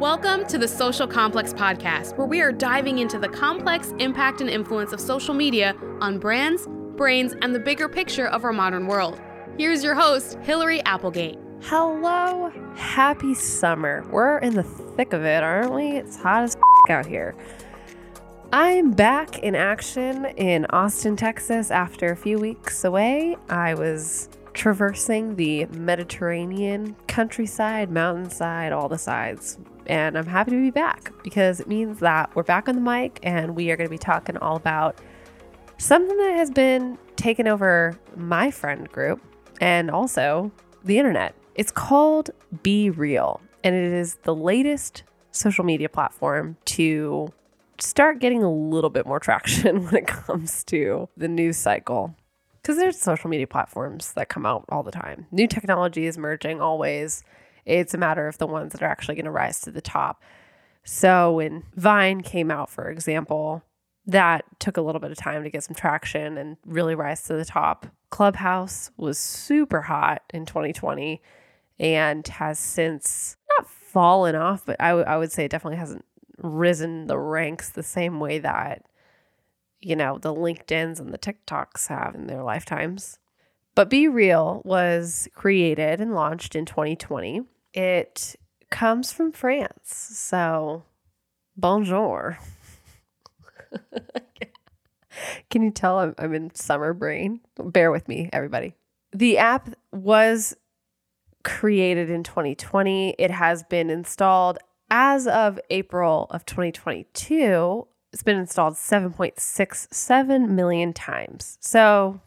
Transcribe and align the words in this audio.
Welcome 0.00 0.46
to 0.46 0.56
the 0.56 0.66
Social 0.66 1.06
Complex 1.06 1.52
Podcast, 1.52 2.16
where 2.16 2.26
we 2.26 2.40
are 2.40 2.52
diving 2.52 3.00
into 3.00 3.18
the 3.18 3.28
complex 3.28 3.92
impact 3.98 4.40
and 4.40 4.48
influence 4.48 4.94
of 4.94 4.98
social 4.98 5.34
media 5.34 5.74
on 6.00 6.18
brands, 6.18 6.66
brains, 6.96 7.34
and 7.42 7.54
the 7.54 7.58
bigger 7.58 7.86
picture 7.86 8.26
of 8.28 8.42
our 8.42 8.52
modern 8.54 8.86
world. 8.86 9.20
Here's 9.58 9.84
your 9.84 9.94
host, 9.94 10.38
Hillary 10.40 10.80
Applegate. 10.84 11.38
Hello, 11.64 12.50
happy 12.76 13.34
summer. 13.34 14.02
We're 14.10 14.38
in 14.38 14.54
the 14.54 14.62
thick 14.62 15.12
of 15.12 15.22
it, 15.22 15.42
aren't 15.42 15.74
we? 15.74 15.88
It's 15.88 16.16
hot 16.16 16.44
as 16.44 16.56
out 16.88 17.04
here. 17.04 17.36
I'm 18.54 18.92
back 18.92 19.40
in 19.40 19.54
action 19.54 20.24
in 20.38 20.64
Austin, 20.70 21.14
Texas 21.14 21.70
after 21.70 22.10
a 22.10 22.16
few 22.16 22.38
weeks 22.38 22.84
away. 22.84 23.36
I 23.50 23.74
was 23.74 24.30
traversing 24.54 25.36
the 25.36 25.66
Mediterranean 25.66 26.96
countryside, 27.06 27.90
mountainside, 27.90 28.72
all 28.72 28.88
the 28.88 28.96
sides. 28.96 29.58
And 29.86 30.16
I'm 30.16 30.26
happy 30.26 30.50
to 30.52 30.60
be 30.60 30.70
back 30.70 31.12
because 31.22 31.60
it 31.60 31.68
means 31.68 32.00
that 32.00 32.34
we're 32.34 32.42
back 32.42 32.68
on 32.68 32.74
the 32.74 32.80
mic 32.80 33.18
and 33.22 33.56
we 33.56 33.70
are 33.70 33.76
going 33.76 33.88
to 33.88 33.90
be 33.90 33.98
talking 33.98 34.36
all 34.36 34.56
about 34.56 35.00
something 35.78 36.16
that 36.16 36.34
has 36.34 36.50
been 36.50 36.98
taken 37.16 37.48
over 37.48 37.98
my 38.16 38.50
friend 38.50 38.90
group 38.90 39.20
and 39.60 39.90
also 39.90 40.50
the 40.84 40.98
internet. 40.98 41.34
It's 41.54 41.70
called 41.70 42.30
BeReal, 42.62 43.40
and 43.64 43.74
it 43.74 43.92
is 43.92 44.16
the 44.22 44.34
latest 44.34 45.02
social 45.30 45.64
media 45.64 45.88
platform 45.88 46.56
to 46.64 47.32
start 47.78 48.18
getting 48.18 48.42
a 48.42 48.50
little 48.50 48.90
bit 48.90 49.06
more 49.06 49.20
traction 49.20 49.84
when 49.84 49.96
it 49.96 50.06
comes 50.06 50.64
to 50.64 51.08
the 51.16 51.28
news 51.28 51.56
cycle. 51.56 52.14
Because 52.62 52.76
there's 52.76 52.98
social 52.98 53.30
media 53.30 53.46
platforms 53.46 54.12
that 54.12 54.28
come 54.28 54.44
out 54.44 54.64
all 54.68 54.82
the 54.82 54.90
time. 54.90 55.26
New 55.32 55.46
technology 55.46 56.06
is 56.06 56.18
emerging 56.18 56.60
always. 56.60 57.24
It's 57.70 57.94
a 57.94 57.98
matter 57.98 58.26
of 58.26 58.38
the 58.38 58.46
ones 58.46 58.72
that 58.72 58.82
are 58.82 58.90
actually 58.90 59.14
going 59.14 59.24
to 59.26 59.30
rise 59.30 59.60
to 59.62 59.70
the 59.70 59.80
top. 59.80 60.22
So 60.84 61.34
when 61.34 61.62
Vine 61.76 62.22
came 62.22 62.50
out, 62.50 62.68
for 62.68 62.90
example, 62.90 63.62
that 64.06 64.44
took 64.58 64.76
a 64.76 64.80
little 64.80 65.00
bit 65.00 65.12
of 65.12 65.16
time 65.16 65.44
to 65.44 65.50
get 65.50 65.62
some 65.62 65.74
traction 65.74 66.36
and 66.36 66.56
really 66.66 66.94
rise 66.94 67.22
to 67.24 67.34
the 67.34 67.44
top. 67.44 67.86
Clubhouse 68.10 68.90
was 68.96 69.18
super 69.18 69.82
hot 69.82 70.22
in 70.34 70.46
2020 70.46 71.22
and 71.78 72.26
has 72.26 72.58
since 72.58 73.36
not 73.56 73.68
fallen 73.68 74.34
off, 74.34 74.64
but 74.66 74.76
I, 74.80 74.88
w- 74.88 75.06
I 75.06 75.16
would 75.16 75.30
say 75.30 75.44
it 75.44 75.50
definitely 75.50 75.78
hasn't 75.78 76.04
risen 76.38 77.06
the 77.06 77.18
ranks 77.18 77.70
the 77.70 77.82
same 77.82 78.18
way 78.18 78.38
that, 78.40 78.84
you 79.80 79.94
know, 79.94 80.18
the 80.18 80.34
LinkedIns 80.34 80.98
and 80.98 81.12
the 81.12 81.18
TikToks 81.18 81.86
have 81.88 82.14
in 82.14 82.26
their 82.26 82.42
lifetimes. 82.42 83.18
But 83.74 83.90
BeReal 83.90 84.64
was 84.64 85.28
created 85.34 86.00
and 86.00 86.14
launched 86.14 86.56
in 86.56 86.66
2020. 86.66 87.42
It 87.72 88.36
comes 88.70 89.12
from 89.12 89.32
France. 89.32 89.92
So, 89.92 90.84
bonjour. 91.56 92.38
Can 95.50 95.62
you 95.62 95.70
tell 95.70 95.98
I'm, 95.98 96.14
I'm 96.18 96.34
in 96.34 96.54
summer 96.54 96.92
brain? 96.92 97.40
Bear 97.56 97.90
with 97.90 98.08
me, 98.08 98.30
everybody. 98.32 98.74
The 99.12 99.38
app 99.38 99.70
was 99.92 100.56
created 101.42 102.10
in 102.10 102.22
2020. 102.22 103.16
It 103.18 103.30
has 103.30 103.62
been 103.64 103.90
installed 103.90 104.58
as 104.90 105.26
of 105.26 105.58
April 105.70 106.26
of 106.30 106.44
2022. 106.46 107.86
It's 108.12 108.22
been 108.22 108.38
installed 108.38 108.74
7.67 108.74 110.48
million 110.48 110.92
times. 110.92 111.58
So, 111.60 112.20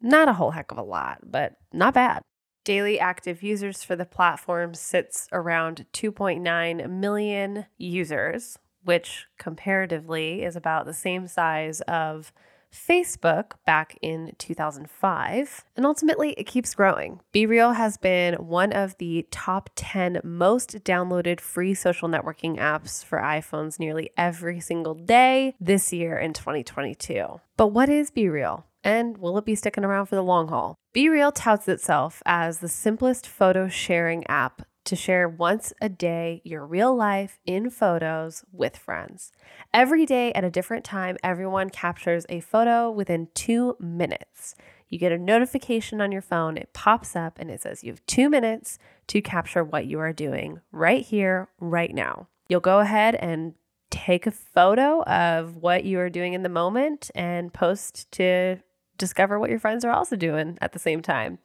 not 0.00 0.28
a 0.28 0.32
whole 0.34 0.52
heck 0.52 0.70
of 0.70 0.78
a 0.78 0.82
lot, 0.82 1.18
but 1.24 1.56
not 1.72 1.94
bad. 1.94 2.22
Daily 2.66 2.98
active 2.98 3.44
users 3.44 3.84
for 3.84 3.94
the 3.94 4.04
platform 4.04 4.74
sits 4.74 5.28
around 5.30 5.86
2.9 5.92 6.90
million 6.90 7.66
users, 7.78 8.58
which 8.82 9.26
comparatively 9.38 10.42
is 10.42 10.56
about 10.56 10.84
the 10.84 10.92
same 10.92 11.28
size 11.28 11.80
of 11.82 12.32
Facebook 12.72 13.52
back 13.64 13.96
in 14.02 14.32
2005. 14.38 15.64
And 15.76 15.86
ultimately, 15.86 16.30
it 16.32 16.48
keeps 16.48 16.74
growing. 16.74 17.20
BeReal 17.32 17.76
has 17.76 17.98
been 17.98 18.34
one 18.34 18.72
of 18.72 18.98
the 18.98 19.28
top 19.30 19.70
10 19.76 20.22
most 20.24 20.82
downloaded 20.82 21.38
free 21.38 21.72
social 21.72 22.08
networking 22.08 22.58
apps 22.58 23.04
for 23.04 23.18
iPhones 23.18 23.78
nearly 23.78 24.10
every 24.16 24.58
single 24.58 24.94
day 24.94 25.54
this 25.60 25.92
year 25.92 26.18
in 26.18 26.32
2022. 26.32 27.40
But 27.56 27.68
what 27.68 27.88
is 27.88 28.10
BeReal? 28.10 28.64
And 28.86 29.18
will 29.18 29.36
it 29.36 29.44
be 29.44 29.56
sticking 29.56 29.84
around 29.84 30.06
for 30.06 30.14
the 30.14 30.22
long 30.22 30.46
haul? 30.46 30.76
BeReal 30.94 31.32
touts 31.34 31.66
itself 31.66 32.22
as 32.24 32.60
the 32.60 32.68
simplest 32.68 33.26
photo 33.26 33.66
sharing 33.66 34.24
app 34.28 34.62
to 34.84 34.94
share 34.94 35.28
once 35.28 35.72
a 35.80 35.88
day 35.88 36.40
your 36.44 36.64
real 36.64 36.94
life 36.94 37.40
in 37.44 37.68
photos 37.68 38.44
with 38.52 38.76
friends. 38.76 39.32
Every 39.74 40.06
day 40.06 40.32
at 40.34 40.44
a 40.44 40.50
different 40.52 40.84
time, 40.84 41.16
everyone 41.24 41.68
captures 41.70 42.26
a 42.28 42.38
photo 42.38 42.88
within 42.88 43.26
two 43.34 43.76
minutes. 43.80 44.54
You 44.88 45.00
get 45.00 45.10
a 45.10 45.18
notification 45.18 46.00
on 46.00 46.12
your 46.12 46.22
phone, 46.22 46.56
it 46.56 46.72
pops 46.72 47.16
up, 47.16 47.40
and 47.40 47.50
it 47.50 47.62
says 47.62 47.82
you 47.82 47.90
have 47.90 48.06
two 48.06 48.30
minutes 48.30 48.78
to 49.08 49.20
capture 49.20 49.64
what 49.64 49.86
you 49.86 49.98
are 49.98 50.12
doing 50.12 50.60
right 50.70 51.04
here, 51.04 51.48
right 51.58 51.92
now. 51.92 52.28
You'll 52.48 52.60
go 52.60 52.78
ahead 52.78 53.16
and 53.16 53.54
take 53.90 54.26
a 54.26 54.30
photo 54.30 55.02
of 55.02 55.56
what 55.56 55.84
you 55.84 55.98
are 55.98 56.10
doing 56.10 56.34
in 56.34 56.44
the 56.44 56.48
moment 56.48 57.10
and 57.16 57.52
post 57.52 58.10
to 58.12 58.58
discover 58.98 59.38
what 59.38 59.50
your 59.50 59.58
friends 59.58 59.84
are 59.84 59.92
also 59.92 60.16
doing 60.16 60.58
at 60.60 60.72
the 60.72 60.78
same 60.78 61.02
time. 61.02 61.38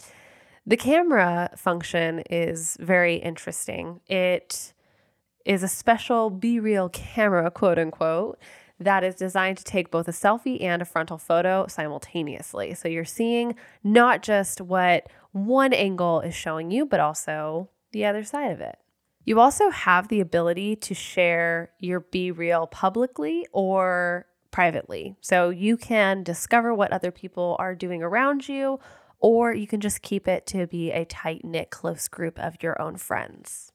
The 0.66 0.78
camera 0.78 1.50
function 1.56 2.20
is 2.30 2.78
very 2.80 3.16
interesting. 3.16 4.02
It 4.08 4.74
is 5.46 5.64
a 5.64 5.68
special 5.68 6.30
BeReal 6.32 6.92
camera, 6.92 7.50
quote 7.50 7.80
unquote, 7.80 8.38
that 8.80 9.04
is 9.04 9.16
designed 9.16 9.58
to 9.58 9.64
take 9.64 9.92
both 9.92 10.08
a 10.08 10.12
selfie 10.12 10.62
and 10.62 10.82
a 10.82 10.86
frontal 10.86 11.18
photo 11.18 11.68
simultaneously. 11.68 12.74
So 12.74 12.88
you're 12.88 13.06
seeing 13.06 13.56
not 13.84 14.24
just 14.24 14.62
what 14.62 15.08
one 15.32 15.74
angle 15.74 16.22
is 16.22 16.36
showing 16.36 16.72
you, 16.72 16.86
but 16.86 17.00
also 17.00 17.70
the 17.92 18.06
other 18.06 18.24
side 18.24 18.52
of 18.52 18.62
it. 18.62 18.78
You 19.24 19.40
also 19.40 19.70
have 19.70 20.08
the 20.08 20.20
ability 20.20 20.76
to 20.78 20.94
share 20.96 21.72
your 21.80 22.02
BeReal 22.02 22.70
publicly 22.72 23.46
or 23.52 24.26
privately. 24.52 25.16
So 25.22 25.50
you 25.50 25.78
can 25.78 26.24
discover 26.24 26.74
what 26.74 26.92
other 26.92 27.12
people 27.12 27.56
are 27.60 27.76
doing 27.76 28.04
around 28.04 28.48
you, 28.48 28.80
or 29.20 29.54
you 29.54 29.68
can 29.68 29.80
just 29.80 30.02
keep 30.02 30.28
it 30.28 30.46
to 30.48 30.68
be 30.68 30.92
a 30.92 31.06
tight 31.06 31.46
knit, 31.46 31.70
close 31.70 32.08
group 32.08 32.40
of 32.40 32.62
your 32.62 32.82
own 32.82 32.98
friends. 32.98 33.72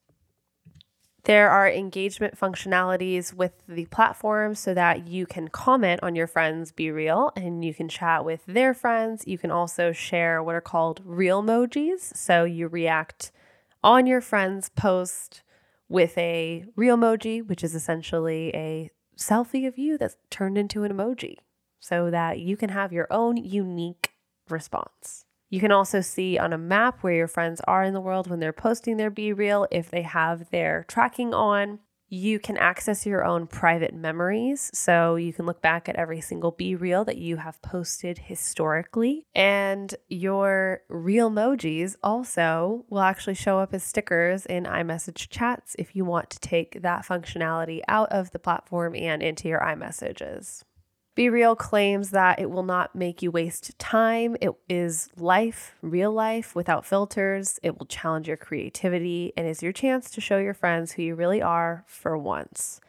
There 1.26 1.50
are 1.50 1.69
engagement 1.69 2.38
functionalities 2.38 3.34
with 3.34 3.53
the 3.69 3.87
platform 3.87 4.54
so 4.54 4.75
that 4.75 5.09
you 5.09 5.26
can 5.26 5.48
comment 5.48 6.00
on 6.04 6.14
your 6.14 6.28
friends 6.28 6.70
BeReal 6.70 7.32
and 7.34 7.64
you 7.64 7.75
can 7.75 7.88
chat 7.88 8.25
with 8.25 8.43
their 8.47 8.72
friends. 8.72 9.25
You 9.26 9.37
can 9.37 9.50
also 9.50 9.91
share 9.91 10.41
what 10.41 10.54
are 10.54 10.60
called 10.60 11.00
real 11.04 11.43
emojis. 11.43 12.16
So 12.16 12.44
you 12.44 12.69
react 12.69 13.32
on 13.82 14.06
your 14.06 14.20
friend's 14.20 14.69
post 14.69 15.43
with 15.88 16.16
a 16.16 16.64
real 16.76 16.97
emoji, 16.97 17.44
which 17.44 17.64
is 17.64 17.75
essentially 17.75 18.54
a 18.54 18.91
selfie 19.19 19.66
of 19.66 19.78
you 19.78 19.99
that's 19.99 20.16
turned 20.31 20.59
into 20.59 20.84
an 20.84 20.93
emoji 20.93 21.37
so 21.81 22.10
that 22.10 22.38
you 22.41 22.56
can 22.56 22.71
have 22.71 22.93
your 22.93 23.06
own 23.10 23.37
unique 23.37 24.12
response. 24.49 25.25
You 25.49 25.60
can 25.60 25.72
also 25.72 26.00
see 26.00 26.38
on 26.38 26.53
a 26.53 26.59
map 26.59 27.03
where 27.03 27.15
your 27.15 27.28
friends 27.28 27.60
are 27.66 27.84
in 27.84 27.94
the 27.94 28.00
world 28.00 28.28
when 28.28 28.41
they're 28.41 28.53
posting 28.53 28.97
their 28.97 29.10
BeReal 29.10 29.66
if 29.71 29.91
they 29.91 30.03
have 30.03 30.50
their 30.50 30.84
tracking 30.88 31.32
on. 31.32 31.78
You 32.16 32.38
can 32.38 32.56
access 32.56 33.04
your 33.04 33.27
own 33.27 33.47
private 33.47 33.93
memories. 33.93 34.71
So 34.72 35.16
you 35.16 35.34
can 35.34 35.44
look 35.44 35.60
back 35.60 35.87
at 35.87 35.97
every 35.97 36.22
single 36.22 36.50
BeReal 36.50 37.04
that 37.04 37.19
you 37.19 37.37
have 37.37 37.60
posted 37.60 38.16
historically. 38.16 39.27
And 39.34 39.94
your 40.09 40.81
real 40.88 41.31
emojis 41.31 41.94
also 42.03 42.87
will 42.88 43.03
actually 43.03 43.34
show 43.34 43.59
up 43.59 43.75
as 43.75 43.82
stickers 43.82 44.47
in 44.47 44.65
iMessage 44.65 45.28
chats 45.28 45.76
if 45.78 45.94
you 45.94 46.06
want 46.06 46.31
to 46.31 46.41
take 46.41 46.81
that 46.81 47.05
functionality 47.05 47.82
out 47.87 48.11
of 48.11 48.31
the 48.31 48.38
platform 48.38 48.96
and 48.96 49.23
into 49.23 49.49
your 49.49 49.61
iMessages. 49.61 50.62
BeReal 51.17 51.57
claims 51.57 52.11
that 52.11 52.39
it 52.39 52.51
will 52.51 52.63
not 52.63 52.95
make 52.95 53.23
you 53.23 53.31
waste 53.31 53.79
time. 53.79 54.37
It 54.43 54.51
is 54.69 55.09
life, 55.17 55.75
real 55.81 56.13
life, 56.13 56.55
without 56.55 56.85
filters. 56.85 57.59
It 57.63 57.79
will 57.79 57.87
challenge 57.87 58.29
your 58.29 58.37
creativity 58.37 59.33
and 59.35 59.47
is 59.47 59.63
your 59.63 59.73
chance 59.73 60.11
to 60.11 60.21
show 60.21 60.37
your 60.37 60.53
friends 60.53 60.93
who 60.93 61.03
you 61.03 61.15
really 61.15 61.41
are 61.41 61.85
for 61.87 62.19
once. 62.19 62.81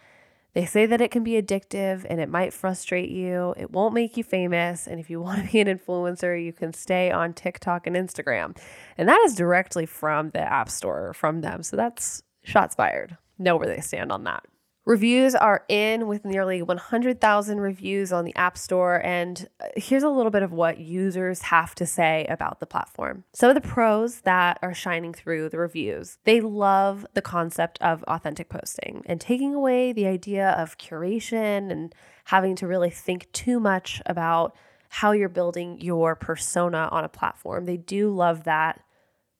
They 0.53 0.65
say 0.65 0.85
that 0.87 0.99
it 0.99 1.11
can 1.11 1.23
be 1.23 1.41
addictive 1.41 2.05
and 2.09 2.19
it 2.19 2.27
might 2.27 2.51
frustrate 2.51 3.11
you. 3.11 3.53
It 3.55 3.71
won't 3.71 3.93
make 3.93 4.17
you 4.17 4.25
famous. 4.25 4.87
And 4.87 4.99
if 4.99 5.09
you 5.09 5.21
want 5.21 5.45
to 5.45 5.51
be 5.51 5.61
an 5.61 5.67
influencer, 5.67 6.43
you 6.43 6.51
can 6.51 6.73
stay 6.73 7.11
on 7.11 7.33
TikTok 7.33 7.87
and 7.87 7.95
Instagram. 7.95 8.57
And 8.97 9.07
that 9.07 9.21
is 9.25 9.35
directly 9.35 9.85
from 9.85 10.31
the 10.31 10.41
App 10.41 10.69
Store, 10.69 11.13
from 11.13 11.39
them. 11.41 11.63
So 11.63 11.77
that's 11.77 12.23
shots 12.43 12.75
fired. 12.75 13.17
Know 13.39 13.55
where 13.55 13.67
they 13.67 13.79
stand 13.79 14.11
on 14.11 14.25
that. 14.25 14.43
Reviews 14.87 15.35
are 15.35 15.65
in 15.67 16.07
with 16.07 16.23
nearly 16.23 16.61
100,000 16.61 17.59
reviews 17.59 18.13
on 18.13 18.23
the 18.23 18.33
App 18.37 18.57
Store. 18.57 19.05
And 19.05 19.49
uh, 19.59 19.65
here's 19.75 20.03
a 20.03 20.07
little 20.07 20.31
bit 20.31 20.43
of 20.43 20.53
what 20.53 20.77
users 20.77 21.41
have 21.41 21.75
to 21.75 21.85
say 21.85 22.25
about 22.29 22.61
the 22.61 22.65
platform. 22.65 23.25
Some 23.33 23.49
of 23.49 23.55
the 23.55 23.67
pros 23.67 24.21
that 24.21 24.57
are 24.61 24.73
shining 24.73 25.13
through 25.13 25.49
the 25.49 25.57
reviews 25.57 26.19
they 26.23 26.39
love 26.39 27.05
the 27.15 27.21
concept 27.21 27.77
of 27.81 28.01
authentic 28.03 28.47
posting 28.47 29.03
and 29.07 29.19
taking 29.19 29.53
away 29.53 29.91
the 29.91 30.07
idea 30.07 30.51
of 30.51 30.77
curation 30.77 31.69
and 31.69 31.93
having 32.23 32.55
to 32.55 32.65
really 32.65 32.89
think 32.89 33.29
too 33.33 33.59
much 33.59 34.01
about 34.05 34.55
how 34.87 35.11
you're 35.11 35.27
building 35.27 35.81
your 35.81 36.15
persona 36.15 36.87
on 36.93 37.03
a 37.03 37.09
platform. 37.09 37.65
They 37.65 37.75
do 37.75 38.09
love 38.09 38.45
that 38.45 38.81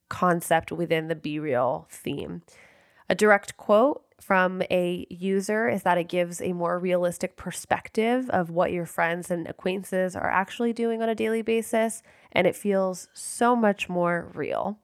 concept 0.10 0.74
within 0.74 1.08
the 1.08 1.16
BeReal 1.16 1.90
theme. 1.90 2.42
A 3.10 3.16
direct 3.16 3.56
quote 3.56 4.04
from 4.28 4.62
a 4.70 5.08
user 5.10 5.70
is 5.70 5.84
that 5.84 5.98
it 5.98 6.10
gives 6.10 6.42
a 6.42 6.52
more 6.52 6.78
realistic 6.78 7.38
perspective 7.38 8.30
of 8.30 8.50
what 8.50 8.74
your 8.74 8.86
friends 8.86 9.32
and 9.32 9.48
acquaintances 9.48 10.18
are 10.18 10.30
actually 10.30 10.74
doing 10.74 11.02
on 11.02 11.08
a 11.08 11.16
daily 11.16 11.42
basis, 11.42 12.04
and 12.34 12.46
it 12.46 12.54
feels 12.54 13.08
so 13.14 13.56
much 13.56 13.88
more 13.88 14.30
real. 14.34 14.80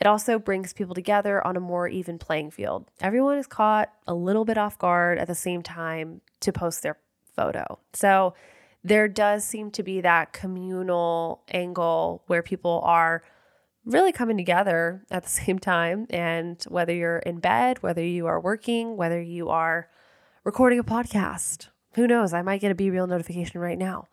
It 0.00 0.06
also 0.06 0.38
brings 0.38 0.72
people 0.72 0.94
together 0.94 1.46
on 1.46 1.54
a 1.54 1.60
more 1.60 1.86
even 1.86 2.18
playing 2.18 2.50
field. 2.50 2.90
Everyone 2.98 3.36
is 3.36 3.46
caught 3.46 3.92
a 4.06 4.14
little 4.14 4.46
bit 4.46 4.56
off 4.56 4.78
guard 4.78 5.18
at 5.18 5.28
the 5.28 5.34
same 5.34 5.62
time 5.62 6.22
to 6.40 6.50
post 6.50 6.82
their 6.82 6.96
photo. 7.36 7.78
So 7.92 8.32
there 8.82 9.06
does 9.06 9.44
seem 9.44 9.70
to 9.72 9.82
be 9.82 10.00
that 10.00 10.32
communal 10.32 11.42
angle 11.52 12.22
where 12.26 12.42
people 12.42 12.80
are 12.84 13.22
really 13.84 14.12
coming 14.12 14.36
together 14.36 15.04
at 15.10 15.22
the 15.22 15.28
same 15.44 15.58
time. 15.58 16.06
And 16.10 16.62
whether 16.68 16.94
you're 16.94 17.18
in 17.18 17.40
bed, 17.40 17.82
whether 17.82 18.04
you 18.04 18.26
are 18.26 18.40
working, 18.40 18.96
whether 18.96 19.20
you 19.20 19.48
are 19.48 19.88
recording 20.44 20.78
a 20.78 20.84
podcast, 20.84 21.68
who 21.94 22.06
knows? 22.06 22.32
I 22.32 22.42
might 22.42 22.60
get 22.60 22.72
a 22.72 22.74
BeReal 22.74 23.08
notification 23.08 23.60
right 23.60 23.78
now. 23.78 24.06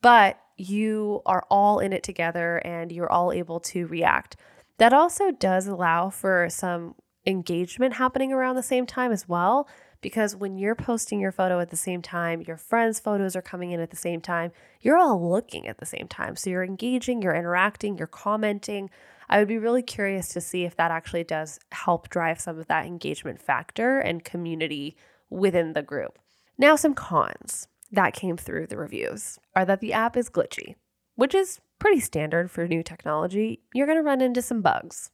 But 0.00 0.38
you 0.56 1.22
are 1.26 1.44
all 1.50 1.80
in 1.80 1.92
it 1.92 2.02
together 2.02 2.58
and 2.58 2.90
you're 2.90 3.10
all 3.10 3.32
able 3.32 3.60
to 3.60 3.86
react. 3.86 4.36
That 4.78 4.92
also 4.92 5.30
does 5.30 5.66
allow 5.66 6.10
for 6.10 6.48
some 6.50 6.94
engagement 7.26 7.94
happening 7.94 8.32
around 8.32 8.56
the 8.56 8.62
same 8.62 8.86
time 8.86 9.12
as 9.12 9.28
well. 9.28 9.68
Because 10.02 10.36
when 10.36 10.56
you're 10.56 10.74
posting 10.74 11.20
your 11.20 11.32
photo 11.32 11.58
at 11.58 11.70
the 11.70 11.76
same 11.76 12.02
time, 12.02 12.42
your 12.42 12.58
friends' 12.58 13.00
photos 13.00 13.34
are 13.34 13.42
coming 13.42 13.72
in 13.72 13.80
at 13.80 13.90
the 13.90 13.96
same 13.96 14.20
time, 14.20 14.52
you're 14.80 14.98
all 14.98 15.30
looking 15.30 15.66
at 15.66 15.78
the 15.78 15.86
same 15.86 16.06
time. 16.06 16.36
So 16.36 16.50
you're 16.50 16.62
engaging, 16.62 17.22
you're 17.22 17.34
interacting, 17.34 17.98
you're 17.98 18.06
commenting. 18.06 18.90
I 19.28 19.38
would 19.38 19.48
be 19.48 19.58
really 19.58 19.82
curious 19.82 20.28
to 20.28 20.40
see 20.40 20.64
if 20.64 20.76
that 20.76 20.90
actually 20.90 21.24
does 21.24 21.58
help 21.72 22.08
drive 22.08 22.40
some 22.40 22.58
of 22.58 22.66
that 22.68 22.86
engagement 22.86 23.40
factor 23.40 23.98
and 23.98 24.24
community 24.24 24.96
within 25.30 25.72
the 25.72 25.82
group. 25.82 26.18
Now, 26.58 26.76
some 26.76 26.94
cons 26.94 27.68
that 27.92 28.14
came 28.14 28.36
through 28.36 28.68
the 28.68 28.76
reviews 28.76 29.38
are 29.54 29.64
that 29.64 29.80
the 29.80 29.92
app 29.92 30.16
is 30.16 30.30
glitchy, 30.30 30.76
which 31.14 31.34
is 31.34 31.60
pretty 31.78 32.00
standard 32.00 32.50
for 32.50 32.66
new 32.66 32.82
technology. 32.82 33.60
You're 33.74 33.86
going 33.86 33.98
to 33.98 34.02
run 34.02 34.20
into 34.20 34.42
some 34.42 34.62
bugs. 34.62 35.10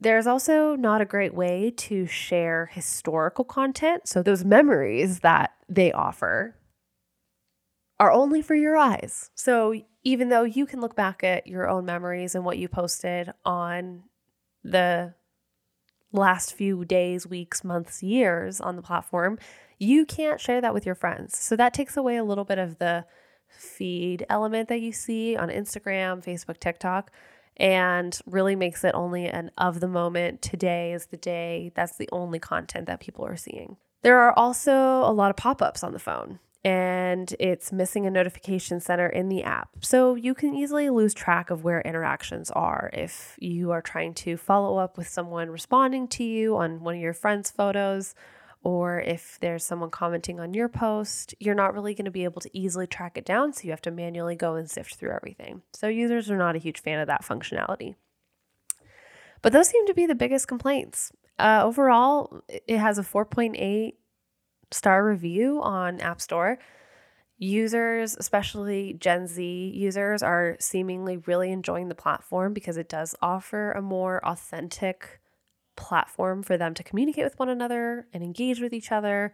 There's 0.00 0.26
also 0.26 0.74
not 0.74 1.00
a 1.00 1.06
great 1.06 1.32
way 1.32 1.72
to 1.76 2.06
share 2.06 2.66
historical 2.72 3.44
content. 3.44 4.08
So, 4.08 4.22
those 4.22 4.44
memories 4.44 5.20
that 5.20 5.52
they 5.68 5.92
offer 5.92 6.56
are 7.98 8.12
only 8.12 8.42
for 8.42 8.54
your 8.54 8.76
eyes. 8.76 9.30
So, 9.34 9.74
even 10.04 10.28
though 10.28 10.42
you 10.42 10.66
can 10.66 10.80
look 10.80 10.96
back 10.96 11.22
at 11.22 11.46
your 11.46 11.68
own 11.68 11.84
memories 11.84 12.34
and 12.34 12.44
what 12.44 12.58
you 12.58 12.68
posted 12.68 13.32
on 13.44 14.02
the 14.64 15.14
last 16.12 16.54
few 16.54 16.84
days, 16.84 17.26
weeks, 17.26 17.62
months, 17.62 18.02
years 18.02 18.60
on 18.60 18.76
the 18.76 18.82
platform, 18.82 19.38
you 19.78 20.04
can't 20.04 20.40
share 20.40 20.60
that 20.60 20.74
with 20.74 20.84
your 20.84 20.94
friends. 20.94 21.38
So 21.38 21.56
that 21.56 21.74
takes 21.74 21.96
away 21.96 22.16
a 22.16 22.24
little 22.24 22.44
bit 22.44 22.58
of 22.58 22.78
the 22.78 23.04
feed 23.48 24.24
element 24.28 24.68
that 24.68 24.80
you 24.80 24.92
see 24.92 25.36
on 25.36 25.48
Instagram, 25.48 26.24
Facebook, 26.24 26.58
TikTok, 26.58 27.10
and 27.56 28.18
really 28.26 28.56
makes 28.56 28.82
it 28.84 28.94
only 28.94 29.26
an 29.26 29.50
of 29.58 29.80
the 29.80 29.88
moment. 29.88 30.42
Today 30.42 30.92
is 30.92 31.06
the 31.06 31.16
day. 31.16 31.72
That's 31.74 31.96
the 31.96 32.08
only 32.12 32.38
content 32.38 32.86
that 32.86 33.00
people 33.00 33.24
are 33.26 33.36
seeing. 33.36 33.76
There 34.02 34.18
are 34.18 34.32
also 34.32 34.72
a 34.72 35.12
lot 35.12 35.30
of 35.30 35.36
pop 35.36 35.62
ups 35.62 35.84
on 35.84 35.92
the 35.92 35.98
phone 35.98 36.38
and 36.64 37.34
it's 37.40 37.72
missing 37.72 38.06
a 38.06 38.10
notification 38.10 38.78
center 38.78 39.08
in 39.08 39.28
the 39.28 39.42
app. 39.42 39.70
So 39.80 40.14
you 40.14 40.34
can 40.34 40.54
easily 40.54 40.90
lose 40.90 41.12
track 41.12 41.50
of 41.50 41.64
where 41.64 41.80
interactions 41.80 42.50
are 42.52 42.90
if 42.92 43.36
you 43.40 43.72
are 43.72 43.82
trying 43.82 44.14
to 44.14 44.36
follow 44.36 44.78
up 44.78 44.96
with 44.96 45.08
someone 45.08 45.50
responding 45.50 46.06
to 46.08 46.24
you 46.24 46.56
on 46.56 46.80
one 46.80 46.94
of 46.94 47.00
your 47.00 47.14
friends' 47.14 47.50
photos 47.50 48.14
or 48.64 49.00
if 49.00 49.38
there's 49.40 49.64
someone 49.64 49.90
commenting 49.90 50.38
on 50.38 50.54
your 50.54 50.68
post, 50.68 51.34
you're 51.40 51.54
not 51.54 51.74
really 51.74 51.94
going 51.94 52.04
to 52.04 52.12
be 52.12 52.22
able 52.22 52.40
to 52.40 52.50
easily 52.56 52.86
track 52.86 53.18
it 53.18 53.24
down. 53.24 53.52
So 53.52 53.64
you 53.64 53.70
have 53.70 53.82
to 53.82 53.90
manually 53.90 54.36
go 54.36 54.54
and 54.54 54.70
sift 54.70 54.94
through 54.94 55.10
everything. 55.10 55.62
So 55.72 55.88
users 55.88 56.30
are 56.30 56.36
not 56.36 56.54
a 56.54 56.60
huge 56.60 56.80
fan 56.80 57.00
of 57.00 57.08
that 57.08 57.24
functionality. 57.24 57.96
But 59.40 59.52
those 59.52 59.68
seem 59.68 59.84
to 59.88 59.94
be 59.94 60.06
the 60.06 60.14
biggest 60.14 60.46
complaints. 60.46 61.10
Uh, 61.40 61.62
overall, 61.64 62.42
it 62.48 62.78
has 62.78 62.98
a 62.98 63.02
4.8 63.02 63.94
star 64.72 65.04
review 65.04 65.60
on 65.62 66.00
App 66.00 66.20
Store. 66.20 66.58
Users, 67.38 68.16
especially 68.16 68.94
Gen 68.94 69.26
Z 69.26 69.72
users, 69.74 70.22
are 70.22 70.56
seemingly 70.60 71.16
really 71.16 71.50
enjoying 71.50 71.88
the 71.88 71.94
platform 71.94 72.52
because 72.52 72.76
it 72.76 72.88
does 72.88 73.16
offer 73.20 73.72
a 73.72 73.82
more 73.82 74.24
authentic 74.24 75.20
platform 75.74 76.42
for 76.42 76.56
them 76.56 76.72
to 76.74 76.84
communicate 76.84 77.24
with 77.24 77.38
one 77.38 77.48
another 77.48 78.06
and 78.12 78.22
engage 78.22 78.60
with 78.60 78.72
each 78.72 78.92
other. 78.92 79.32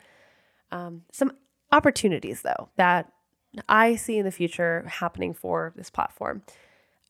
Um, 0.71 1.03
some 1.13 1.33
opportunities, 1.71 2.43
though, 2.43 2.71
that 2.77 3.13
I 3.69 3.97
see 3.97 4.19
in 4.19 4.25
the 4.25 4.31
future 4.31 4.87
happening 4.89 5.35
for 5.35 5.73
this 5.77 5.91
platform. 5.91 6.43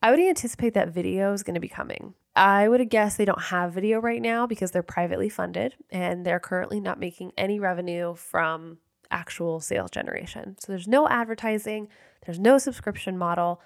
I 0.03 0.11
would 0.11 0.21
anticipate 0.21 0.75
that 0.75 0.89
video 0.89 1.33
is 1.33 1.43
going 1.43 1.55
to 1.55 1.61
be 1.61 1.69
coming. 1.69 2.15
I 2.37 2.69
would 2.69 2.89
guess 2.89 3.17
they 3.17 3.25
don't 3.25 3.43
have 3.43 3.73
video 3.73 4.01
right 4.01 4.23
now 4.23 4.47
because 4.47 4.71
they're 4.71 4.83
privately 4.83 5.29
funded 5.29 5.75
and 5.91 6.25
they're 6.25 6.39
currently 6.39 6.81
not 6.81 7.01
making 7.01 7.33
any 7.37 7.59
revenue 7.59 8.15
from 8.15 8.79
actual 9.11 9.61
sales 9.61 9.91
generation. 9.91 10.57
So 10.61 10.73
there's 10.73 10.87
no 10.87 11.09
advertising, 11.09 11.89
there's 12.25 12.39
no 12.39 12.59
subscription 12.59 13.19
model, 13.19 13.61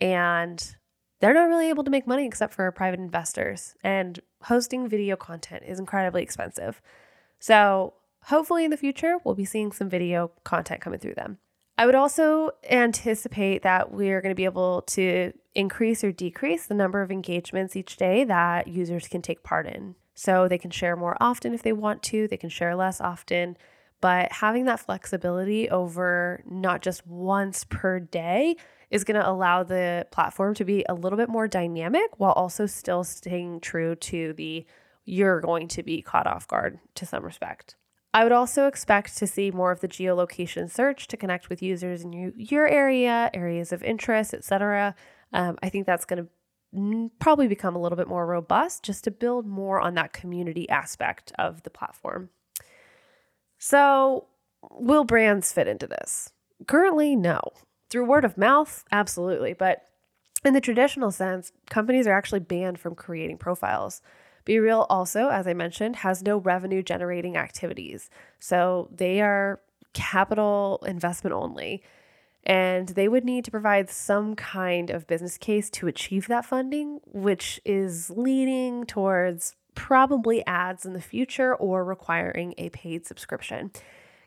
and 0.00 0.76
they're 1.20 1.34
not 1.34 1.48
really 1.48 1.68
able 1.68 1.84
to 1.84 1.90
make 1.90 2.06
money 2.06 2.26
except 2.26 2.54
for 2.54 2.70
private 2.72 3.00
investors. 3.00 3.74
And 3.82 4.20
hosting 4.42 4.88
video 4.88 5.16
content 5.16 5.64
is 5.66 5.78
incredibly 5.78 6.22
expensive. 6.22 6.82
So 7.40 7.94
hopefully 8.24 8.64
in 8.64 8.70
the 8.70 8.76
future, 8.76 9.16
we'll 9.24 9.34
be 9.34 9.44
seeing 9.44 9.72
some 9.72 9.88
video 9.88 10.32
content 10.44 10.80
coming 10.80 10.98
through 10.98 11.14
them. 11.14 11.38
I 11.78 11.86
would 11.86 11.94
also 11.94 12.50
anticipate 12.68 13.62
that 13.62 13.92
we're 13.92 14.20
going 14.20 14.32
to 14.32 14.36
be 14.36 14.44
able 14.44 14.82
to 14.82 15.32
increase 15.54 16.02
or 16.02 16.10
decrease 16.10 16.66
the 16.66 16.74
number 16.74 17.02
of 17.02 17.12
engagements 17.12 17.76
each 17.76 17.96
day 17.96 18.24
that 18.24 18.66
users 18.66 19.06
can 19.06 19.22
take 19.22 19.44
part 19.44 19.68
in. 19.68 19.94
So 20.16 20.48
they 20.48 20.58
can 20.58 20.72
share 20.72 20.96
more 20.96 21.16
often 21.20 21.54
if 21.54 21.62
they 21.62 21.72
want 21.72 22.02
to, 22.04 22.26
they 22.26 22.36
can 22.36 22.50
share 22.50 22.74
less 22.74 23.00
often. 23.00 23.56
But 24.00 24.32
having 24.32 24.64
that 24.64 24.80
flexibility 24.80 25.70
over 25.70 26.42
not 26.44 26.82
just 26.82 27.06
once 27.06 27.64
per 27.70 28.00
day 28.00 28.56
is 28.90 29.04
going 29.04 29.20
to 29.20 29.28
allow 29.28 29.62
the 29.62 30.04
platform 30.10 30.54
to 30.54 30.64
be 30.64 30.84
a 30.88 30.94
little 30.94 31.16
bit 31.16 31.28
more 31.28 31.46
dynamic 31.46 32.10
while 32.16 32.32
also 32.32 32.66
still 32.66 33.04
staying 33.04 33.60
true 33.60 33.94
to 33.94 34.32
the 34.32 34.66
you're 35.04 35.40
going 35.40 35.68
to 35.68 35.84
be 35.84 36.02
caught 36.02 36.26
off 36.26 36.48
guard 36.48 36.80
to 36.96 37.06
some 37.06 37.24
respect. 37.24 37.76
I 38.14 38.22
would 38.22 38.32
also 38.32 38.66
expect 38.66 39.16
to 39.18 39.26
see 39.26 39.50
more 39.50 39.70
of 39.70 39.80
the 39.80 39.88
geolocation 39.88 40.70
search 40.70 41.08
to 41.08 41.16
connect 41.16 41.50
with 41.50 41.62
users 41.62 42.02
in 42.02 42.32
your 42.36 42.66
area, 42.66 43.30
areas 43.34 43.72
of 43.72 43.82
interest, 43.82 44.32
etc. 44.32 44.94
Um, 45.32 45.58
I 45.62 45.68
think 45.68 45.86
that's 45.86 46.06
going 46.06 46.24
to 46.24 47.10
probably 47.18 47.48
become 47.48 47.76
a 47.76 47.78
little 47.78 47.96
bit 47.96 48.08
more 48.08 48.26
robust 48.26 48.82
just 48.82 49.04
to 49.04 49.10
build 49.10 49.46
more 49.46 49.80
on 49.80 49.94
that 49.94 50.12
community 50.12 50.68
aspect 50.68 51.32
of 51.38 51.62
the 51.62 51.70
platform. 51.70 52.30
So, 53.58 54.26
will 54.70 55.04
brands 55.04 55.52
fit 55.52 55.68
into 55.68 55.86
this? 55.86 56.30
Currently, 56.66 57.16
no. 57.16 57.40
Through 57.90 58.06
word 58.06 58.24
of 58.24 58.38
mouth, 58.38 58.84
absolutely. 58.92 59.54
But 59.54 59.82
in 60.44 60.54
the 60.54 60.60
traditional 60.60 61.10
sense, 61.10 61.52
companies 61.68 62.06
are 62.06 62.16
actually 62.16 62.40
banned 62.40 62.78
from 62.78 62.94
creating 62.94 63.38
profiles. 63.38 64.02
BeReal 64.48 64.86
also, 64.88 65.28
as 65.28 65.46
I 65.46 65.52
mentioned, 65.52 65.96
has 65.96 66.22
no 66.22 66.38
revenue 66.38 66.82
generating 66.82 67.36
activities. 67.36 68.08
So 68.40 68.88
they 68.90 69.20
are 69.20 69.60
capital 69.92 70.82
investment 70.86 71.34
only. 71.34 71.82
And 72.44 72.88
they 72.90 73.08
would 73.08 73.24
need 73.24 73.44
to 73.44 73.50
provide 73.50 73.90
some 73.90 74.34
kind 74.34 74.88
of 74.88 75.06
business 75.06 75.36
case 75.36 75.68
to 75.70 75.86
achieve 75.86 76.28
that 76.28 76.46
funding, 76.46 77.00
which 77.04 77.60
is 77.64 78.08
leaning 78.10 78.86
towards 78.86 79.54
probably 79.74 80.44
ads 80.46 80.86
in 80.86 80.94
the 80.94 81.00
future 81.00 81.54
or 81.54 81.84
requiring 81.84 82.54
a 82.56 82.70
paid 82.70 83.06
subscription. 83.06 83.70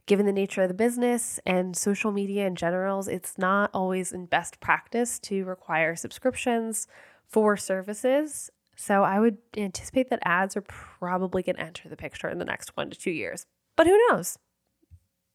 Given 0.05 0.25
the 0.25 0.31
nature 0.31 0.63
of 0.63 0.67
the 0.67 0.75
business 0.75 1.39
and 1.45 1.75
social 1.75 2.11
media 2.11 2.45
in 2.45 2.55
general, 2.55 3.07
it's 3.07 3.37
not 3.37 3.71
always 3.73 4.11
in 4.11 4.27
best 4.27 4.59
practice 4.59 5.17
to 5.19 5.43
require 5.45 5.95
subscriptions 5.95 6.87
for 7.27 7.57
services 7.57 8.51
so 8.75 9.03
I 9.03 9.19
would 9.19 9.37
anticipate 9.55 10.09
that 10.09 10.19
ads 10.23 10.57
are 10.57 10.61
probably 10.61 11.43
going 11.43 11.57
to 11.57 11.61
enter 11.61 11.89
the 11.89 11.97
picture 11.97 12.29
in 12.29 12.39
the 12.39 12.45
next 12.45 12.75
one 12.75 12.89
to 12.89 12.97
two 12.97 13.11
years. 13.11 13.45
But 13.75 13.87
who 13.87 13.97
knows? 14.09 14.37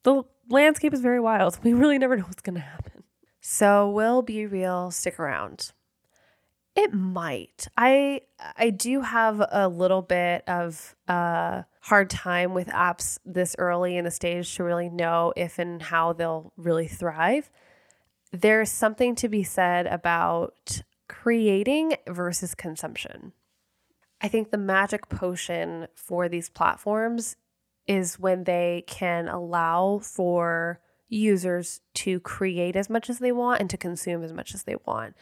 The 0.02 0.22
landscape 0.48 0.94
is 0.94 1.00
very 1.00 1.20
wild. 1.20 1.58
We 1.64 1.72
really 1.72 1.98
never 1.98 2.16
know 2.16 2.24
what's 2.24 2.42
going 2.42 2.54
to 2.54 2.60
happen. 2.60 3.02
So, 3.40 3.88
will 3.88 4.22
BeReal. 4.24 4.92
stick 4.92 5.20
around? 5.20 5.72
It 6.74 6.92
might. 6.92 7.68
I 7.76 8.20
I 8.56 8.70
do 8.70 9.00
have 9.00 9.42
a 9.50 9.66
little 9.66 10.02
bit 10.02 10.42
of 10.46 10.94
a 11.08 11.64
hard 11.80 12.10
time 12.10 12.52
with 12.52 12.68
apps 12.68 13.18
this 13.24 13.56
early 13.58 13.96
in 13.96 14.04
the 14.04 14.10
stage 14.10 14.54
to 14.56 14.64
really 14.64 14.90
know 14.90 15.32
if 15.36 15.58
and 15.58 15.80
how 15.80 16.12
they'll 16.12 16.52
really 16.56 16.86
thrive. 16.86 17.50
There's 18.30 18.70
something 18.70 19.14
to 19.16 19.28
be 19.28 19.42
said 19.42 19.86
about 19.86 20.82
creating 21.26 21.92
versus 22.06 22.54
consumption. 22.54 23.32
I 24.20 24.28
think 24.28 24.52
the 24.52 24.58
magic 24.58 25.08
potion 25.08 25.88
for 25.96 26.28
these 26.28 26.48
platforms 26.48 27.34
is 27.88 28.16
when 28.16 28.44
they 28.44 28.84
can 28.86 29.26
allow 29.26 29.98
for 29.98 30.78
users 31.08 31.80
to 31.94 32.20
create 32.20 32.76
as 32.76 32.88
much 32.88 33.10
as 33.10 33.18
they 33.18 33.32
want 33.32 33.60
and 33.60 33.68
to 33.70 33.76
consume 33.76 34.22
as 34.22 34.32
much 34.32 34.54
as 34.54 34.62
they 34.62 34.76
want. 34.86 35.16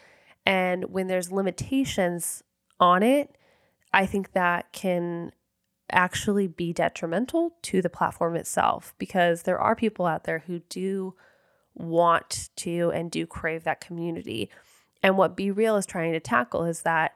And 0.44 0.92
when 0.92 1.06
there's 1.06 1.32
limitations 1.32 2.42
on 2.78 3.02
it, 3.02 3.38
I 3.94 4.04
think 4.04 4.32
that 4.32 4.75
can 4.75 5.32
actually 5.90 6.49
be 6.49 6.75
detrimental 6.75 7.56
to 7.62 7.80
the 7.80 7.88
platform 7.88 8.37
itself 8.37 8.94
because 8.99 9.44
there 9.44 9.58
are 9.58 9.75
people 9.75 10.04
out 10.04 10.25
there 10.25 10.40
who 10.40 10.58
do 10.68 11.14
want 11.75 12.50
to 12.56 12.92
and 12.94 13.11
do 13.11 13.26
crave 13.26 13.64
that 13.64 13.80
community. 13.80 14.50
And 15.04 15.18
what 15.18 15.37
BeReal 15.37 15.78
is 15.78 15.84
trying 15.84 16.14
to 16.14 16.18
tackle 16.18 16.64
is 16.64 16.80
that 16.80 17.12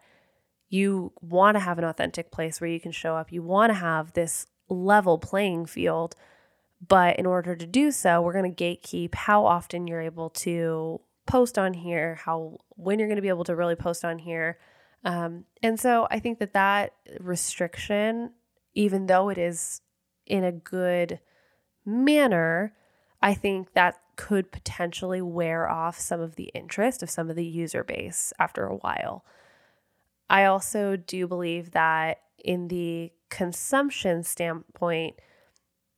you 0.69 1.11
want 1.23 1.55
to 1.55 1.61
have 1.61 1.79
an 1.79 1.85
authentic 1.85 2.31
place 2.31 2.61
where 2.61 2.69
you 2.69 2.79
can 2.79 2.93
show 2.93 3.17
up. 3.17 3.33
You 3.33 3.43
want 3.43 3.71
to 3.71 3.75
have 3.75 4.13
this 4.13 4.47
level 4.69 5.17
playing 5.17 5.65
field. 5.65 6.15
But 6.87 7.19
in 7.19 7.25
order 7.25 7.57
to 7.57 7.67
do 7.67 7.91
so, 7.91 8.21
we're 8.21 8.35
going 8.35 8.55
to 8.55 8.65
gatekeep 8.65 9.15
how 9.15 9.47
often 9.47 9.87
you're 9.87 10.03
able 10.03 10.29
to 10.31 11.01
post 11.27 11.59
on 11.59 11.73
here, 11.73 12.17
how 12.17 12.59
when 12.71 12.99
you're 12.99 13.09
going 13.09 13.17
to 13.17 13.23
be 13.23 13.31
able 13.31 13.45
to 13.45 13.57
really 13.57 13.75
post 13.75 14.05
on 14.05 14.19
here. 14.19 14.59
Um, 15.03 15.47
and 15.63 15.81
so 15.81 16.07
I 16.11 16.19
think 16.19 16.41
that 16.41 16.53
that 16.53 16.93
restriction, 17.19 18.33
even 18.75 19.07
though 19.07 19.31
it 19.31 19.39
is 19.39 19.81
in 20.27 20.45
a 20.45 20.53
good 20.53 21.21
manner, 21.87 22.75
I 23.23 23.33
think 23.33 23.73
that 23.73 23.99
could 24.19 24.51
potentially 24.51 25.23
wear 25.23 25.71
off 25.71 25.97
some 25.97 26.21
of 26.21 26.35
the 26.35 26.51
interest 26.53 27.05
of 27.05 27.09
some 27.09 27.31
of 27.31 27.37
the 27.37 27.47
user 27.47 27.85
base 27.85 28.33
after 28.39 28.67
a 28.67 28.75
while. 28.75 29.25
I 30.29 30.45
also 30.45 30.97
do 30.97 31.29
believe 31.29 31.71
that 31.71 32.19
in 32.45 32.67
the 32.67 33.13
consumption 33.31 34.25
standpoint, 34.25 35.21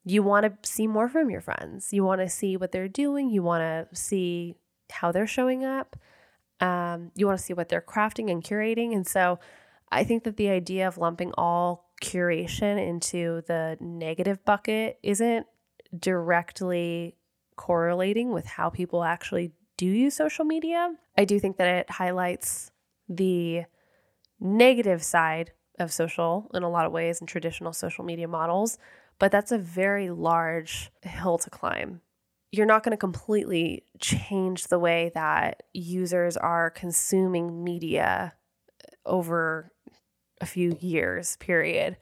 you 0.04 0.22
want 0.22 0.44
to 0.44 0.70
see 0.70 0.86
more 0.86 1.08
from 1.08 1.30
your 1.30 1.40
friends. 1.40 1.94
You 1.94 2.04
want 2.04 2.20
to 2.20 2.28
see 2.28 2.58
what 2.58 2.72
they're 2.72 2.88
doing. 2.88 3.30
You 3.30 3.42
want 3.42 3.62
to 3.62 3.96
see 3.96 4.54
how 4.90 5.12
they're 5.12 5.26
showing 5.26 5.64
up. 5.64 5.96
Um, 6.60 7.12
you 7.14 7.26
want 7.26 7.38
to 7.38 7.44
see 7.44 7.54
what 7.54 7.70
they're 7.70 7.80
crafting 7.80 8.30
and 8.30 8.44
curating. 8.44 8.94
And 8.94 9.06
so 9.06 9.38
I 9.90 10.04
think 10.04 10.24
that 10.24 10.36
the 10.36 10.50
idea 10.50 10.86
of 10.86 10.98
lumping 10.98 11.32
all 11.38 11.90
curation 12.02 12.78
into 12.86 13.42
the 13.46 13.78
negative 13.80 14.44
bucket 14.44 14.98
isn't 15.02 15.46
directly 15.98 17.16
correlating 17.60 18.32
with 18.32 18.46
how 18.46 18.70
people 18.70 19.04
actually 19.04 19.52
do 19.76 19.84
use 19.84 20.14
social 20.14 20.46
media. 20.46 20.94
I 21.18 21.26
do 21.26 21.38
think 21.38 21.58
that 21.58 21.68
it 21.68 21.90
highlights 21.90 22.70
the 23.06 23.64
negative 24.40 25.02
side 25.02 25.52
of 25.78 25.92
social 25.92 26.50
in 26.54 26.62
a 26.62 26.70
lot 26.70 26.86
of 26.86 26.92
ways 26.92 27.20
and 27.20 27.28
traditional 27.28 27.74
social 27.74 28.02
media 28.02 28.26
models, 28.26 28.78
but 29.18 29.30
that's 29.30 29.52
a 29.52 29.58
very 29.58 30.08
large 30.08 30.90
hill 31.02 31.36
to 31.36 31.50
climb. 31.50 32.00
You're 32.50 32.64
not 32.64 32.82
going 32.82 32.92
to 32.92 32.96
completely 32.96 33.84
change 34.00 34.68
the 34.68 34.78
way 34.78 35.10
that 35.14 35.62
users 35.74 36.38
are 36.38 36.70
consuming 36.70 37.62
media 37.62 38.32
over 39.04 39.70
a 40.40 40.46
few 40.46 40.78
years, 40.80 41.36
period, 41.36 41.98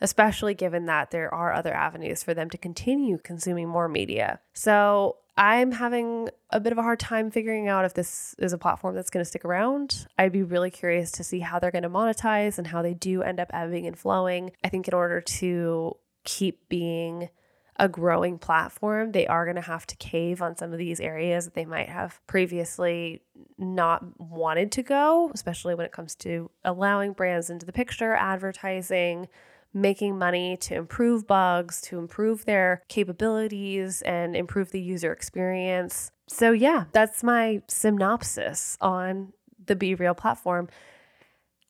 especially 0.00 0.54
given 0.54 0.86
that 0.86 1.10
there 1.10 1.32
are 1.32 1.52
other 1.52 1.74
avenues 1.74 2.22
for 2.22 2.34
them 2.34 2.50
to 2.50 2.58
continue 2.58 3.18
consuming 3.18 3.68
more 3.68 3.88
media. 3.88 4.40
So 4.52 5.16
I'm 5.36 5.72
having 5.72 6.30
a 6.50 6.58
bit 6.58 6.72
of 6.72 6.78
a 6.78 6.82
hard 6.82 6.98
time 6.98 7.30
figuring 7.30 7.68
out 7.68 7.84
if 7.84 7.94
this 7.94 8.34
is 8.38 8.52
a 8.52 8.58
platform 8.58 8.96
that's 8.96 9.10
going 9.10 9.24
to 9.24 9.28
stick 9.28 9.44
around. 9.44 10.08
I'd 10.18 10.32
be 10.32 10.42
really 10.42 10.70
curious 10.70 11.12
to 11.12 11.24
see 11.24 11.40
how 11.40 11.58
they're 11.58 11.70
going 11.70 11.84
to 11.84 11.90
monetize 11.90 12.58
and 12.58 12.66
how 12.66 12.82
they 12.82 12.94
do 12.94 13.22
end 13.22 13.38
up 13.38 13.50
ebbing 13.52 13.86
and 13.86 13.96
flowing. 13.96 14.50
I 14.64 14.68
think 14.68 14.88
in 14.88 14.94
order 14.94 15.20
to 15.20 15.96
keep 16.24 16.68
being 16.68 17.28
a 17.76 17.88
growing 17.88 18.38
platform, 18.38 19.12
they 19.12 19.28
are 19.28 19.44
going 19.44 19.54
to 19.54 19.62
have 19.62 19.86
to 19.86 19.96
cave 19.96 20.42
on 20.42 20.56
some 20.56 20.72
of 20.72 20.78
these 20.78 20.98
areas 20.98 21.44
that 21.44 21.54
they 21.54 21.64
might 21.64 21.88
have 21.88 22.20
previously 22.26 23.22
not 23.56 24.20
wanted 24.20 24.72
to 24.72 24.82
go, 24.82 25.30
especially 25.32 25.76
when 25.76 25.86
it 25.86 25.92
comes 25.92 26.16
to 26.16 26.50
allowing 26.64 27.12
brands 27.12 27.48
into 27.48 27.64
the 27.64 27.72
picture, 27.72 28.14
advertising, 28.14 29.28
making 29.74 30.18
money 30.18 30.56
to 30.56 30.74
improve 30.74 31.26
bugs, 31.26 31.80
to 31.82 31.98
improve 31.98 32.44
their 32.44 32.82
capabilities, 32.88 34.02
and 34.02 34.34
improve 34.34 34.70
the 34.70 34.80
user 34.80 35.12
experience. 35.12 36.10
So, 36.28 36.52
yeah, 36.52 36.84
that's 36.92 37.22
my 37.22 37.62
synopsis 37.68 38.76
on 38.80 39.32
the 39.66 39.76
BeReal 39.76 40.16
platform. 40.16 40.68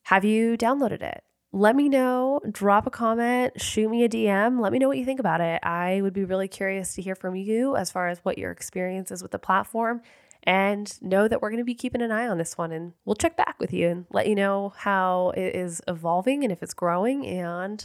Have 0.04 0.24
you 0.24 0.56
downloaded 0.56 1.02
it? 1.02 1.22
Let 1.58 1.74
me 1.74 1.88
know, 1.88 2.40
drop 2.48 2.86
a 2.86 2.90
comment, 2.90 3.60
shoot 3.60 3.90
me 3.90 4.04
a 4.04 4.08
DM, 4.08 4.60
let 4.60 4.70
me 4.70 4.78
know 4.78 4.86
what 4.86 4.96
you 4.96 5.04
think 5.04 5.18
about 5.18 5.40
it. 5.40 5.58
I 5.64 6.00
would 6.02 6.12
be 6.12 6.24
really 6.24 6.46
curious 6.46 6.94
to 6.94 7.02
hear 7.02 7.16
from 7.16 7.34
you 7.34 7.74
as 7.74 7.90
far 7.90 8.06
as 8.06 8.20
what 8.20 8.38
your 8.38 8.52
experience 8.52 9.10
is 9.10 9.24
with 9.24 9.32
the 9.32 9.40
platform. 9.40 10.00
And 10.44 10.96
know 11.02 11.26
that 11.26 11.42
we're 11.42 11.50
going 11.50 11.58
to 11.58 11.64
be 11.64 11.74
keeping 11.74 12.00
an 12.00 12.12
eye 12.12 12.28
on 12.28 12.38
this 12.38 12.56
one 12.56 12.70
and 12.70 12.92
we'll 13.04 13.16
check 13.16 13.36
back 13.36 13.56
with 13.58 13.72
you 13.72 13.88
and 13.88 14.06
let 14.12 14.28
you 14.28 14.36
know 14.36 14.72
how 14.76 15.30
it 15.30 15.56
is 15.56 15.82
evolving 15.88 16.44
and 16.44 16.52
if 16.52 16.62
it's 16.62 16.74
growing. 16.74 17.26
And 17.26 17.84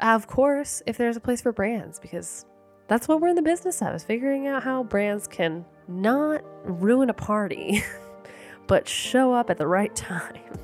of 0.00 0.26
course, 0.26 0.82
if 0.84 0.96
there's 0.96 1.16
a 1.16 1.20
place 1.20 1.40
for 1.40 1.52
brands, 1.52 2.00
because 2.00 2.46
that's 2.88 3.06
what 3.06 3.20
we're 3.20 3.28
in 3.28 3.36
the 3.36 3.42
business 3.42 3.80
of, 3.80 3.94
is 3.94 4.02
figuring 4.02 4.48
out 4.48 4.64
how 4.64 4.82
brands 4.82 5.28
can 5.28 5.64
not 5.86 6.42
ruin 6.64 7.10
a 7.10 7.14
party, 7.14 7.80
but 8.66 8.88
show 8.88 9.32
up 9.32 9.50
at 9.50 9.58
the 9.58 9.68
right 9.68 9.94
time. 9.94 10.63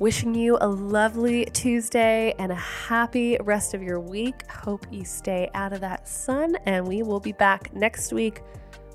Wishing 0.00 0.34
you 0.34 0.58
a 0.60 0.66
lovely 0.66 1.44
Tuesday 1.46 2.34
and 2.40 2.50
a 2.50 2.56
happy 2.56 3.38
rest 3.42 3.74
of 3.74 3.82
your 3.82 4.00
week. 4.00 4.50
Hope 4.50 4.84
you 4.90 5.04
stay 5.04 5.48
out 5.54 5.72
of 5.72 5.80
that 5.82 6.08
sun, 6.08 6.56
and 6.66 6.86
we 6.86 7.04
will 7.04 7.20
be 7.20 7.30
back 7.30 7.72
next 7.74 8.12
week 8.12 8.42